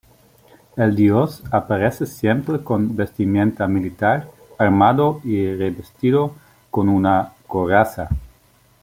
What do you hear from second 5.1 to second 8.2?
y revestido con una coraza.